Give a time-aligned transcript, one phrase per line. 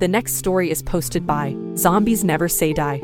[0.00, 3.02] The next story is posted by Zombies Never Say Die.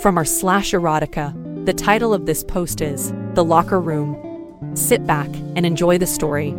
[0.00, 4.16] From our slash erotica, the title of this post is The Locker Room.
[4.74, 6.52] Sit back and enjoy the story.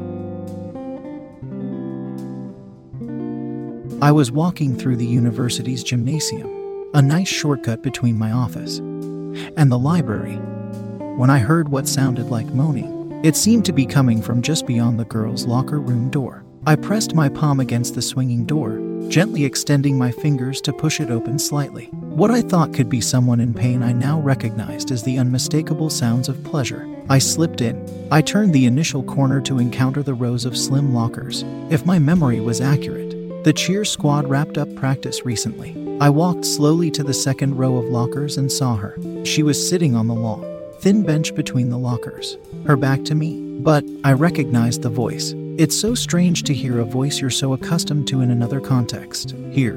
[4.00, 6.52] I was walking through the university's gymnasium,
[6.94, 10.36] a nice shortcut between my office and the library,
[11.18, 13.22] when I heard what sounded like moaning.
[13.26, 16.46] It seemed to be coming from just beyond the girls' locker room door.
[16.68, 21.10] I pressed my palm against the swinging door, gently extending my fingers to push it
[21.10, 21.86] open slightly.
[22.02, 26.30] What I thought could be someone in pain I now recognized as the unmistakable sounds
[26.30, 26.88] of pleasure.
[27.10, 28.08] I slipped in.
[28.12, 31.44] I turned the initial corner to encounter the rows of slim lockers.
[31.70, 35.76] If my memory was accurate, the cheer squad wrapped up practice recently.
[36.00, 38.98] I walked slowly to the second row of lockers and saw her.
[39.26, 40.46] She was sitting on the long,
[40.80, 45.34] thin bench between the lockers, her back to me, but I recognized the voice.
[45.56, 49.36] It's so strange to hear a voice you're so accustomed to in another context.
[49.52, 49.76] Here,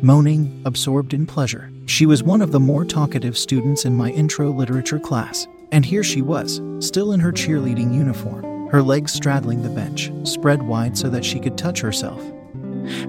[0.00, 1.70] moaning, absorbed in pleasure.
[1.84, 6.02] She was one of the more talkative students in my intro literature class, and here
[6.02, 11.10] she was, still in her cheerleading uniform, her legs straddling the bench, spread wide so
[11.10, 12.22] that she could touch herself.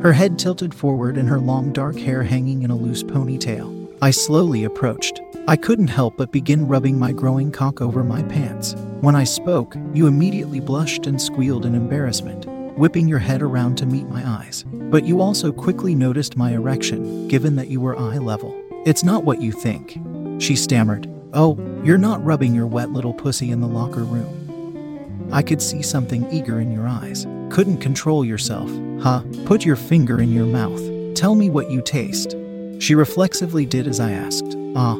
[0.01, 3.76] Her head tilted forward and her long dark hair hanging in a loose ponytail.
[3.99, 5.21] I slowly approached.
[5.47, 8.75] I couldn't help but begin rubbing my growing cock over my pants.
[9.01, 12.45] When I spoke, you immediately blushed and squealed in embarrassment,
[12.77, 14.65] whipping your head around to meet my eyes.
[14.71, 18.55] But you also quickly noticed my erection, given that you were eye level.
[18.85, 19.99] It's not what you think.
[20.39, 21.09] She stammered.
[21.33, 25.29] Oh, you're not rubbing your wet little pussy in the locker room.
[25.31, 27.25] I could see something eager in your eyes.
[27.49, 28.69] Couldn't control yourself,
[29.01, 29.23] huh?
[29.45, 31.15] Put your finger in your mouth.
[31.15, 32.35] Tell me what you taste.
[32.79, 34.55] She reflexively did as I asked.
[34.75, 34.97] Ah.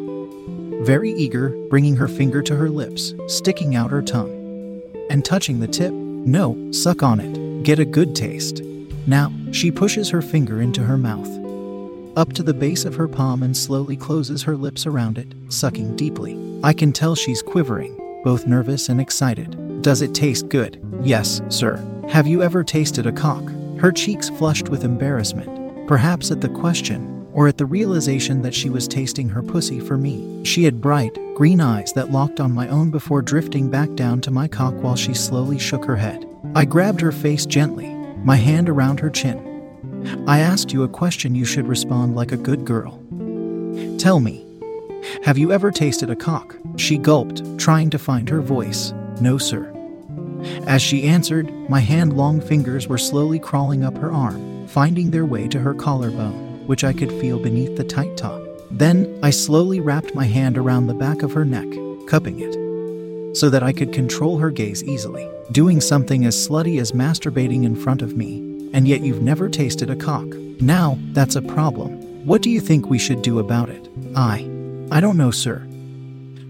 [0.84, 4.82] Very eager, bringing her finger to her lips, sticking out her tongue.
[5.10, 5.92] And touching the tip.
[5.94, 7.64] No, suck on it.
[7.64, 8.62] Get a good taste.
[9.06, 11.30] Now, she pushes her finger into her mouth,
[12.18, 15.96] up to the base of her palm, and slowly closes her lips around it, sucking
[15.96, 16.38] deeply.
[16.64, 19.82] I can tell she's quivering, both nervous and excited.
[19.82, 20.82] Does it taste good?
[21.02, 21.78] Yes, sir.
[22.10, 23.44] Have you ever tasted a cock?
[23.80, 28.68] Her cheeks flushed with embarrassment, perhaps at the question, or at the realization that she
[28.68, 30.44] was tasting her pussy for me.
[30.44, 34.32] She had bright, green eyes that locked on my own before drifting back down to
[34.32, 36.28] my cock while she slowly shook her head.
[36.56, 37.94] I grabbed her face gently,
[38.24, 39.38] my hand around her chin.
[40.26, 43.00] I asked you a question you should respond like a good girl.
[44.00, 44.44] Tell me,
[45.24, 46.58] have you ever tasted a cock?
[46.76, 48.96] She gulped, trying to find her voice.
[49.22, 49.72] No, sir.
[50.66, 55.26] As she answered, my hand long fingers were slowly crawling up her arm, finding their
[55.26, 58.42] way to her collarbone which I could feel beneath the tight top.
[58.70, 61.68] Then I slowly wrapped my hand around the back of her neck,
[62.08, 65.28] cupping it, so that I could control her gaze easily.
[65.52, 69.90] Doing something as slutty as masturbating in front of me, and yet you've never tasted
[69.90, 70.28] a cock.
[70.62, 72.26] Now, that's a problem.
[72.26, 73.90] What do you think we should do about it?
[74.16, 74.50] I.
[74.92, 75.66] I don't know, sir.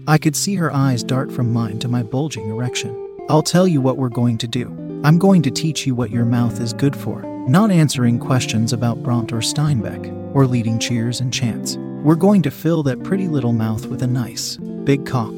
[0.08, 2.96] I could see her eyes dart from mine to my bulging erection.
[3.28, 4.66] I'll tell you what we're going to do.
[5.04, 9.02] I'm going to teach you what your mouth is good for not answering questions about
[9.02, 11.76] Brontë or Steinbeck, or leading cheers and chants.
[12.02, 15.32] We're going to fill that pretty little mouth with a nice, big cock.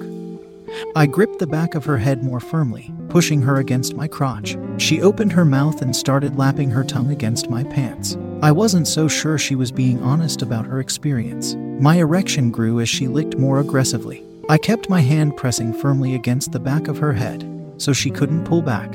[0.94, 4.56] I gripped the back of her head more firmly, pushing her against my crotch.
[4.78, 8.16] She opened her mouth and started lapping her tongue against my pants.
[8.42, 11.54] I wasn't so sure she was being honest about her experience.
[11.80, 14.24] My erection grew as she licked more aggressively.
[14.48, 17.44] I kept my hand pressing firmly against the back of her head,
[17.78, 18.90] so she couldn't pull back.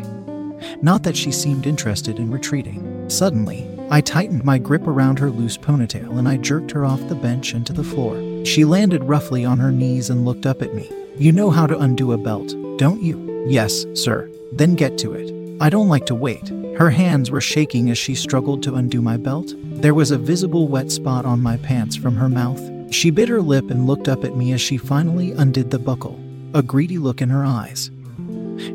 [0.81, 2.94] Not that she seemed interested in retreating.
[3.07, 7.15] Suddenly, I tightened my grip around her loose ponytail and I jerked her off the
[7.15, 8.45] bench into the floor.
[8.45, 10.89] She landed roughly on her knees and looked up at me.
[11.17, 13.45] You know how to undo a belt, don't you?
[13.47, 14.29] Yes, sir.
[14.51, 15.31] Then get to it.
[15.61, 16.49] I don't like to wait.
[16.77, 19.53] Her hands were shaking as she struggled to undo my belt.
[19.63, 22.61] There was a visible wet spot on my pants from her mouth.
[22.93, 26.19] She bit her lip and looked up at me as she finally undid the buckle,
[26.53, 27.91] a greedy look in her eyes.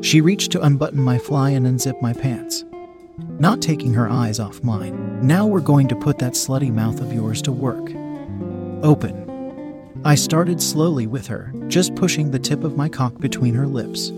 [0.03, 2.65] She reached to unbutton my fly and unzip my pants.
[3.41, 5.27] Not taking her eyes off mine.
[5.27, 7.91] Now we're going to put that slutty mouth of yours to work.
[8.85, 9.91] Open.
[10.05, 14.13] I started slowly with her, just pushing the tip of my cock between her lips.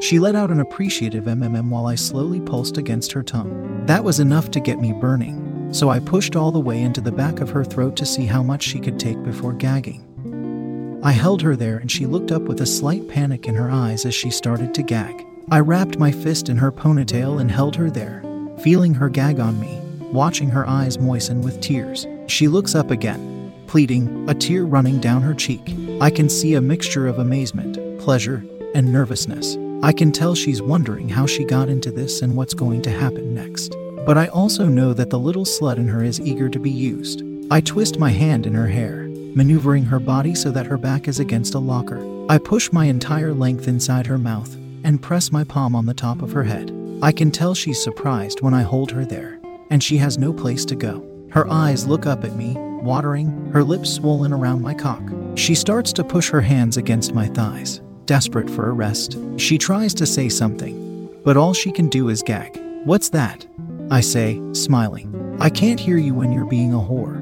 [0.00, 3.86] She let out an appreciative mmm while I slowly pulsed against her tongue.
[3.86, 7.12] That was enough to get me burning, so I pushed all the way into the
[7.12, 11.00] back of her throat to see how much she could take before gagging.
[11.04, 14.04] I held her there and she looked up with a slight panic in her eyes
[14.04, 15.24] as she started to gag.
[15.48, 18.22] I wrapped my fist in her ponytail and held her there,
[18.60, 19.78] feeling her gag on me,
[20.12, 22.06] watching her eyes moisten with tears.
[22.26, 25.74] She looks up again, pleading, a tear running down her cheek.
[26.00, 28.44] I can see a mixture of amazement, pleasure,
[28.74, 29.56] and nervousness.
[29.82, 33.34] I can tell she's wondering how she got into this and what's going to happen
[33.34, 33.74] next.
[34.06, 37.22] But I also know that the little slut in her is eager to be used.
[37.50, 41.20] I twist my hand in her hair, maneuvering her body so that her back is
[41.20, 42.00] against a locker.
[42.28, 46.22] I push my entire length inside her mouth and press my palm on the top
[46.22, 46.70] of her head.
[47.02, 49.40] I can tell she's surprised when I hold her there,
[49.70, 51.04] and she has no place to go.
[51.32, 55.02] Her eyes look up at me, watering, her lips swollen around my cock.
[55.34, 59.18] She starts to push her hands against my thighs, desperate for a rest.
[59.36, 62.60] She tries to say something, but all she can do is gag.
[62.84, 63.48] What's that?
[63.90, 65.36] I say, smiling.
[65.40, 67.21] I can't hear you when you're being a whore.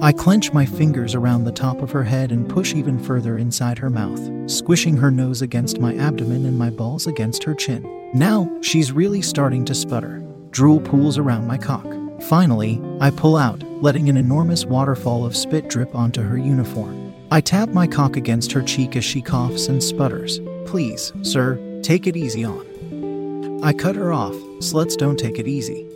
[0.00, 3.78] I clench my fingers around the top of her head and push even further inside
[3.78, 8.10] her mouth, squishing her nose against my abdomen and my balls against her chin.
[8.12, 10.22] Now, she's really starting to sputter.
[10.50, 11.86] Drool pools around my cock.
[12.22, 17.12] Finally, I pull out, letting an enormous waterfall of spit drip onto her uniform.
[17.30, 20.40] I tap my cock against her cheek as she coughs and sputters.
[20.66, 23.62] Please, sir, take it easy on.
[23.64, 24.34] I cut her off.
[24.60, 25.86] Sluts don't take it easy.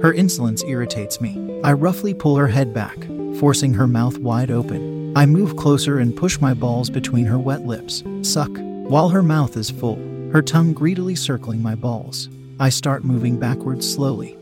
[0.00, 1.60] Her insolence irritates me.
[1.62, 2.96] I roughly pull her head back,
[3.38, 5.16] forcing her mouth wide open.
[5.16, 8.02] I move closer and push my balls between her wet lips.
[8.22, 8.50] Suck.
[8.56, 9.96] While her mouth is full,
[10.32, 12.28] her tongue greedily circling my balls.
[12.58, 14.36] I start moving backwards slowly,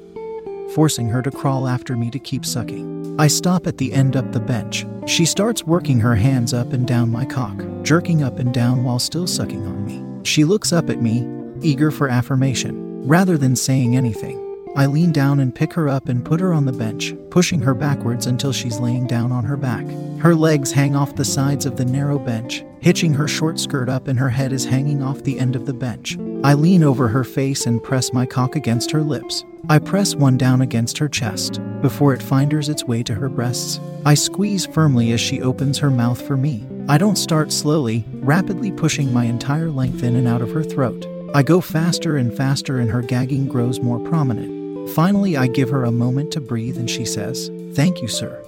[0.74, 3.18] forcing her to crawl after me to keep sucking.
[3.18, 4.86] I stop at the end up the bench.
[5.06, 8.98] She starts working her hands up and down my cock, jerking up and down while
[8.98, 10.24] still sucking on me.
[10.24, 11.26] She looks up at me,
[11.62, 13.06] eager for affirmation.
[13.06, 14.38] Rather than saying anything,
[14.76, 17.74] I lean down and pick her up and put her on the bench, pushing her
[17.74, 19.84] backwards until she's laying down on her back.
[20.20, 24.06] Her legs hang off the sides of the narrow bench, hitching her short skirt up,
[24.06, 26.16] and her head is hanging off the end of the bench.
[26.44, 29.44] I lean over her face and press my cock against her lips.
[29.68, 33.80] I press one down against her chest before it finders its way to her breasts.
[34.06, 36.66] I squeeze firmly as she opens her mouth for me.
[36.88, 41.06] I don't start slowly, rapidly pushing my entire length in and out of her throat.
[41.34, 44.59] I go faster and faster, and her gagging grows more prominent.
[44.94, 48.42] Finally, I give her a moment to breathe and she says, Thank you, sir,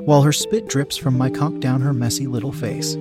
[0.00, 2.94] while her spit drips from my cock down her messy little face.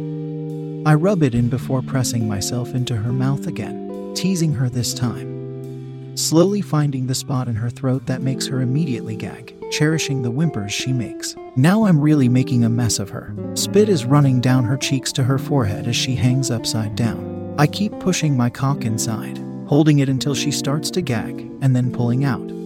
[0.85, 6.15] I rub it in before pressing myself into her mouth again, teasing her this time,
[6.15, 10.71] slowly finding the spot in her throat that makes her immediately gag, cherishing the whimpers
[10.71, 11.35] she makes.
[11.55, 13.33] Now I'm really making a mess of her.
[13.55, 17.55] Spit is running down her cheeks to her forehead as she hangs upside down.
[17.57, 21.91] I keep pushing my cock inside, holding it until she starts to gag, and then
[21.91, 22.57] pulling out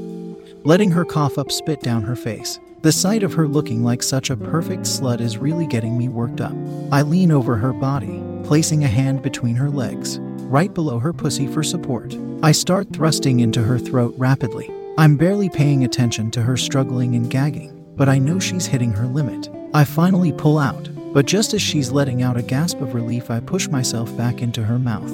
[0.64, 2.60] letting her cough up spit down her face.
[2.82, 6.42] The sight of her looking like such a perfect slut is really getting me worked
[6.42, 6.54] up.
[6.92, 11.48] I lean over her body, placing a hand between her legs, right below her pussy
[11.48, 12.16] for support.
[12.44, 14.72] I start thrusting into her throat rapidly.
[14.98, 19.06] I'm barely paying attention to her struggling and gagging, but I know she's hitting her
[19.06, 19.50] limit.
[19.74, 23.40] I finally pull out, but just as she's letting out a gasp of relief, I
[23.40, 25.12] push myself back into her mouth,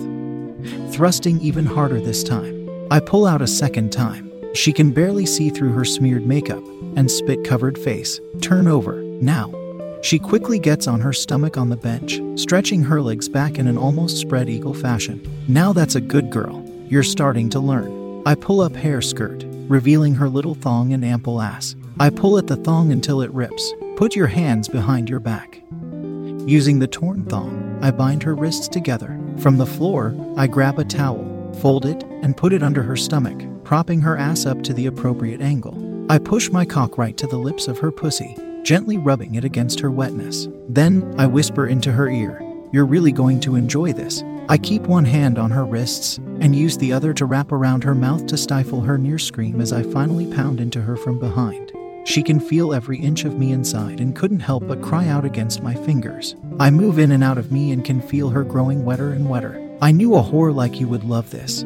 [0.92, 2.70] thrusting even harder this time.
[2.92, 6.64] I pull out a second time she can barely see through her smeared makeup
[6.96, 8.20] and spit covered face.
[8.42, 9.54] Turn over, now.
[10.02, 13.78] She quickly gets on her stomach on the bench, stretching her legs back in an
[13.78, 15.22] almost spread eagle fashion.
[15.48, 16.64] Now that's a good girl.
[16.88, 18.24] You're starting to learn.
[18.26, 21.76] I pull up hair skirt, revealing her little thong and ample ass.
[22.00, 23.74] I pull at the thong until it rips.
[23.96, 25.62] Put your hands behind your back.
[26.48, 29.20] Using the torn thong, I bind her wrists together.
[29.40, 33.40] From the floor, I grab a towel, fold it, and put it under her stomach,
[33.64, 36.08] propping her ass up to the appropriate angle.
[36.12, 39.80] I push my cock right to the lips of her pussy, gently rubbing it against
[39.80, 40.48] her wetness.
[40.68, 42.42] Then I whisper into her ear,
[42.72, 44.24] You're really going to enjoy this.
[44.50, 47.96] I keep one hand on her wrists and use the other to wrap around her
[47.96, 51.67] mouth to stifle her near scream as I finally pound into her from behind.
[52.08, 55.62] She can feel every inch of me inside and couldn't help but cry out against
[55.62, 56.38] my fingers.
[56.58, 59.62] I move in and out of me and can feel her growing wetter and wetter.
[59.82, 61.66] I knew a whore like you would love this.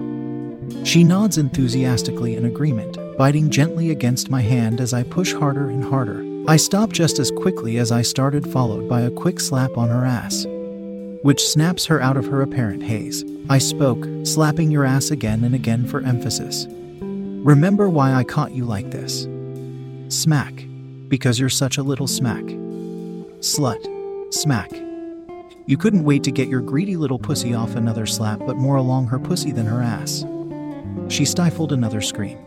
[0.83, 5.83] She nods enthusiastically in agreement, biting gently against my hand as I push harder and
[5.83, 6.25] harder.
[6.50, 10.05] I stop just as quickly as I started, followed by a quick slap on her
[10.05, 10.48] ass,
[11.21, 13.24] which snaps her out of her apparent haze.
[13.48, 16.65] I spoke, slapping your ass again and again for emphasis.
[17.00, 19.27] Remember why I caught you like this?
[20.12, 20.65] Smack.
[21.08, 22.44] Because you're such a little smack.
[23.39, 24.34] Slut.
[24.34, 24.70] Smack.
[25.68, 29.08] You couldn't wait to get your greedy little pussy off another slap, but more along
[29.08, 30.25] her pussy than her ass.
[31.08, 32.38] She stifled another scream.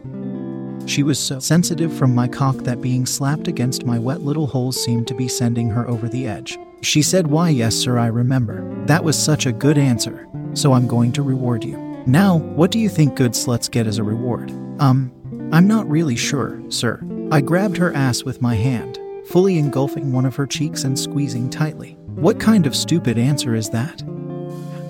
[0.87, 4.83] She was so sensitive from my cock that being slapped against my wet little holes
[4.83, 6.59] seemed to be sending her over the edge.
[6.83, 8.85] She said, Why, yes, sir, I remember.
[8.85, 11.78] That was such a good answer, so I'm going to reward you.
[12.06, 14.50] Now, what do you think good sluts get as a reward?
[14.80, 15.11] Um,
[15.50, 17.00] I'm not really sure, sir.
[17.34, 21.50] I grabbed her ass with my hand, fully engulfing one of her cheeks and squeezing
[21.50, 21.96] tightly.
[22.14, 24.04] What kind of stupid answer is that?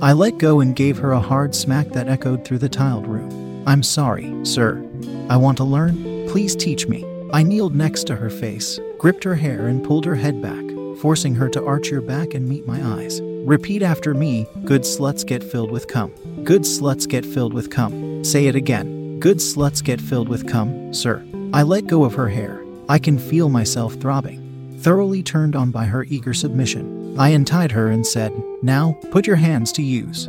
[0.03, 3.65] I let go and gave her a hard smack that echoed through the tiled room.
[3.67, 4.87] I'm sorry, sir.
[5.31, 6.29] I want to learn.
[6.29, 7.07] Please teach me.
[7.33, 10.67] I kneeled next to her face, gripped her hair, and pulled her head back,
[11.01, 13.23] forcing her to arch her back and meet my eyes.
[13.23, 16.13] Repeat after me Good sluts get filled with cum.
[16.45, 18.23] Good sluts get filled with cum.
[18.23, 19.19] Say it again.
[19.19, 21.25] Good sluts get filled with cum, sir.
[21.55, 22.65] I let go of her hair.
[22.89, 24.77] I can feel myself throbbing.
[24.81, 29.37] Thoroughly turned on by her eager submission, I untied her and said, Now, put your
[29.37, 30.29] hands to use.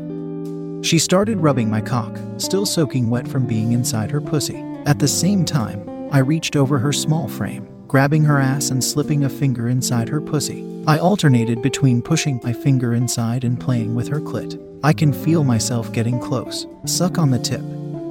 [0.88, 4.64] She started rubbing my cock, still soaking wet from being inside her pussy.
[4.86, 9.24] At the same time, I reached over her small frame, grabbing her ass and slipping
[9.24, 10.64] a finger inside her pussy.
[10.86, 14.62] I alternated between pushing my finger inside and playing with her clit.
[14.84, 16.68] I can feel myself getting close.
[16.86, 17.64] Suck on the tip.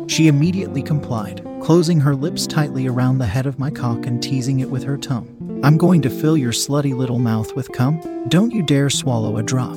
[0.07, 4.61] She immediately complied, closing her lips tightly around the head of my cock and teasing
[4.61, 5.61] it with her tongue.
[5.65, 8.01] I'm going to fill your slutty little mouth with cum.
[8.29, 9.77] Don't you dare swallow a drop.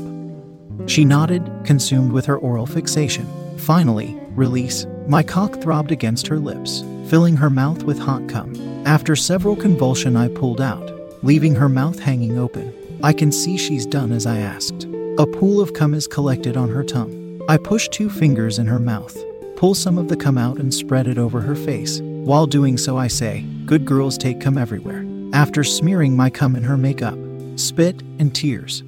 [0.86, 3.26] She nodded, consumed with her oral fixation.
[3.58, 4.86] Finally, release.
[5.08, 8.54] My cock throbbed against her lips, filling her mouth with hot cum.
[8.86, 10.92] After several convulsion, I pulled out,
[11.24, 12.74] leaving her mouth hanging open.
[13.02, 14.86] I can see she's done as I asked.
[15.18, 17.42] A pool of cum is collected on her tongue.
[17.50, 19.18] I push two fingers in her mouth,
[19.58, 22.00] pull some of the cum out, and spread it over her face.
[22.00, 25.06] While doing so, I say, Good girls take cum everywhere.
[25.34, 27.18] After smearing my cum in her makeup,
[27.58, 28.84] spit, and tears,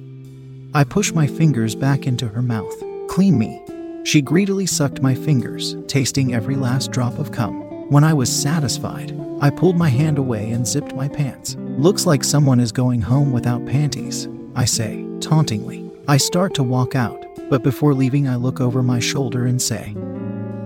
[0.72, 2.72] I push my fingers back into her mouth.
[3.08, 3.60] Clean me.
[4.04, 7.60] She greedily sucked my fingers, tasting every last drop of cum.
[7.90, 11.56] When I was satisfied, I pulled my hand away and zipped my pants.
[11.58, 15.90] Looks like someone is going home without panties, I say, tauntingly.
[16.06, 19.94] I start to walk out, but before leaving, I look over my shoulder and say,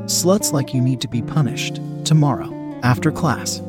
[0.05, 1.81] Sluts like you need to be punished.
[2.05, 3.63] Tomorrow, after class.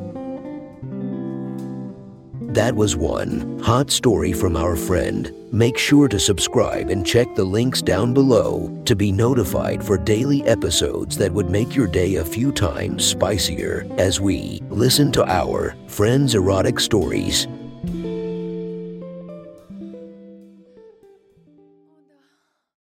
[2.53, 5.33] That was one hot story from our friend.
[5.53, 10.43] Make sure to subscribe and check the links down below to be notified for daily
[10.43, 15.75] episodes that would make your day a few times spicier as we listen to our
[15.87, 17.47] friends' erotic stories